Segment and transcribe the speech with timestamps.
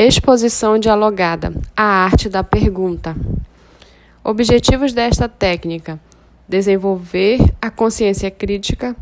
[0.00, 3.16] Exposição dialogada a arte da pergunta.
[4.22, 5.98] Objetivos desta técnica:
[6.48, 8.94] desenvolver a consciência crítica,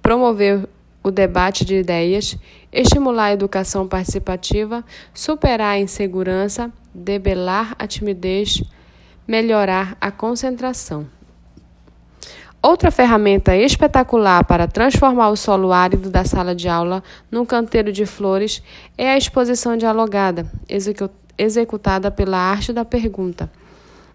[0.00, 0.68] promover
[1.02, 2.38] o debate de ideias,
[2.72, 8.62] estimular a educação participativa, superar a insegurança, debelar a timidez,
[9.26, 11.04] melhorar a concentração.
[12.66, 18.06] Outra ferramenta espetacular para transformar o solo árido da sala de aula num canteiro de
[18.06, 18.62] flores
[18.96, 20.50] é a exposição dialogada,
[21.36, 23.52] executada pela arte da pergunta.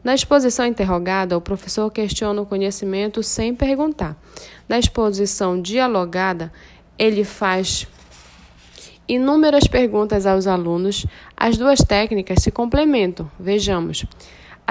[0.04, 4.18] Na exposição interrogada, o professor questiona o conhecimento sem perguntar.
[4.68, 6.52] Na exposição dialogada,
[6.98, 7.86] ele faz
[9.08, 11.06] inúmeras perguntas aos alunos.
[11.38, 13.30] As duas técnicas se complementam.
[13.40, 14.08] Vejamos.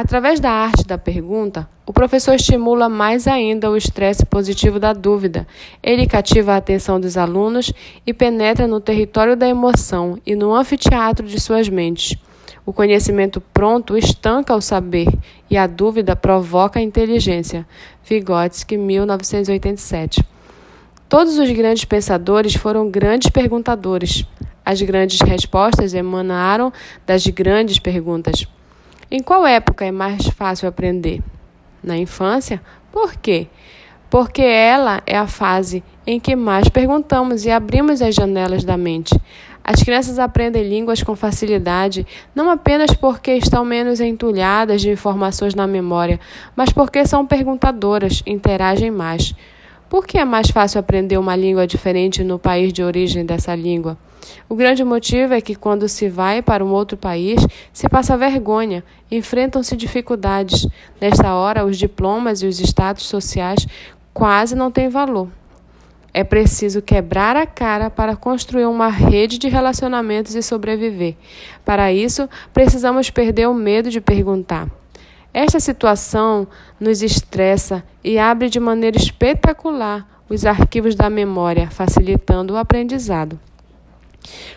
[0.00, 5.44] Através da arte da pergunta, o professor estimula mais ainda o estresse positivo da dúvida.
[5.82, 7.72] Ele cativa a atenção dos alunos
[8.06, 12.16] e penetra no território da emoção e no anfiteatro de suas mentes.
[12.64, 15.08] O conhecimento pronto estanca o saber
[15.50, 17.66] e a dúvida provoca a inteligência.
[18.04, 20.24] Vygotsky, 1987.
[21.08, 24.24] Todos os grandes pensadores foram grandes perguntadores.
[24.64, 26.72] As grandes respostas emanaram
[27.04, 28.46] das grandes perguntas.
[29.10, 31.22] Em qual época é mais fácil aprender?
[31.82, 32.60] Na infância?
[32.92, 33.46] Por quê?
[34.10, 39.18] Porque ela é a fase em que mais perguntamos e abrimos as janelas da mente.
[39.64, 45.66] As crianças aprendem línguas com facilidade, não apenas porque estão menos entulhadas de informações na
[45.66, 46.20] memória,
[46.54, 49.34] mas porque são perguntadoras, interagem mais.
[49.88, 53.96] Por que é mais fácil aprender uma língua diferente no país de origem dessa língua?
[54.46, 57.40] O grande motivo é que, quando se vai para um outro país,
[57.72, 60.66] se passa vergonha, enfrentam-se dificuldades.
[61.00, 63.66] Nesta hora, os diplomas e os status sociais
[64.12, 65.28] quase não têm valor.
[66.12, 71.14] É preciso quebrar a cara para construir uma rede de relacionamentos e sobreviver.
[71.64, 74.68] Para isso, precisamos perder o medo de perguntar.
[75.40, 76.48] Esta situação
[76.80, 83.38] nos estressa e abre de maneira espetacular os arquivos da memória, facilitando o aprendizado.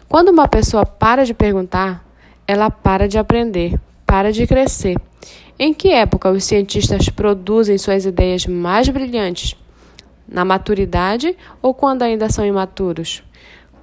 [0.09, 2.03] Quando uma pessoa para de perguntar,
[2.47, 4.97] ela para de aprender, para de crescer.
[5.59, 9.55] Em que época os cientistas produzem suas ideias mais brilhantes?
[10.27, 13.21] Na maturidade ou quando ainda são imaturos?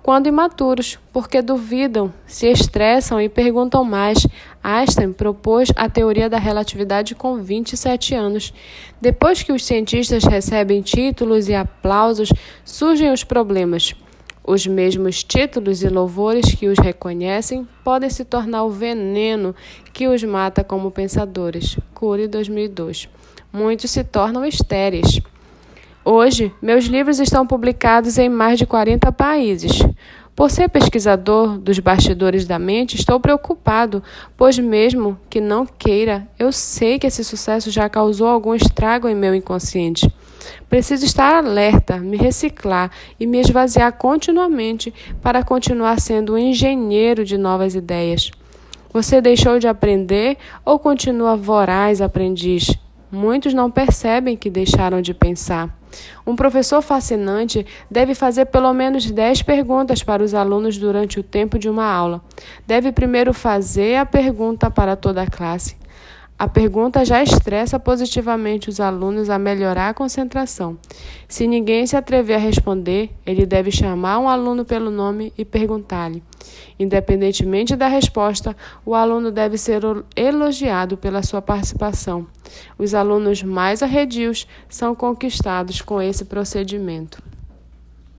[0.03, 4.27] Quando imaturos, porque duvidam, se estressam e perguntam mais.
[4.63, 8.53] Einstein propôs a teoria da relatividade com 27 anos.
[9.01, 12.33] Depois que os cientistas recebem títulos e aplausos,
[12.65, 13.95] surgem os problemas.
[14.51, 19.55] Os mesmos títulos e louvores que os reconhecem podem se tornar o veneno
[19.93, 21.79] que os mata como pensadores.
[21.93, 23.11] Cury 2002.
[23.53, 25.21] Muitos se tornam estéreis.
[26.05, 29.83] Hoje, meus livros estão publicados em mais de 40 países.
[30.35, 34.03] Por ser pesquisador dos bastidores da mente, estou preocupado,
[34.37, 39.17] pois, mesmo que não queira, eu sei que esse sucesso já causou algum estrago em
[39.17, 40.11] meu inconsciente.
[40.69, 47.37] Preciso estar alerta, me reciclar e me esvaziar continuamente para continuar sendo um engenheiro de
[47.37, 48.31] novas ideias.
[48.93, 52.79] Você deixou de aprender ou continua voraz aprendiz?
[53.11, 55.77] Muitos não percebem que deixaram de pensar.
[56.27, 61.59] Um professor fascinante deve fazer pelo menos 10 perguntas para os alunos durante o tempo
[61.59, 62.23] de uma aula.
[62.67, 65.77] Deve primeiro fazer a pergunta para toda a classe.
[66.39, 70.79] A pergunta já estressa positivamente os alunos a melhorar a concentração.
[71.27, 76.23] Se ninguém se atrever a responder, ele deve chamar um aluno pelo nome e perguntar-lhe.
[76.79, 79.83] Independentemente da resposta, o aluno deve ser
[80.15, 82.25] elogiado pela sua participação.
[82.79, 87.23] Os alunos mais arredios são conquistados com esse procedimento.